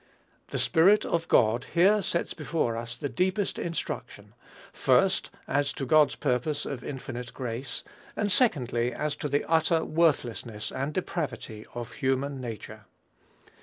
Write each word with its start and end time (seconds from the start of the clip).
The 0.47 0.57
Spirit 0.57 1.05
of 1.05 1.27
God 1.27 1.63
here 1.75 2.01
sets 2.01 2.33
before 2.33 2.75
us 2.75 2.97
the 2.97 3.07
deepest 3.07 3.59
instruction, 3.59 4.33
first, 4.73 5.29
as 5.47 5.71
to 5.73 5.85
God's 5.85 6.15
purpose 6.15 6.65
of 6.65 6.83
infinite 6.83 7.35
grace; 7.35 7.83
and, 8.15 8.31
secondly, 8.31 8.91
as 8.91 9.15
to 9.17 9.29
the 9.29 9.45
utter 9.45 9.85
worthlessness 9.85 10.71
and 10.71 10.91
depravity 10.91 11.67
of 11.75 11.91
human 11.91 12.39
nature. 12.41 12.85